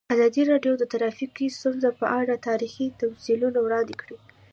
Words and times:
ازادي 0.13 0.43
راډیو 0.51 0.73
د 0.77 0.83
ټرافیکي 0.91 1.45
ستونزې 1.57 1.91
په 1.99 2.05
اړه 2.19 2.43
تاریخي 2.47 2.85
تمثیلونه 3.01 3.59
وړاندې 3.61 3.93
کړي. 4.01 4.17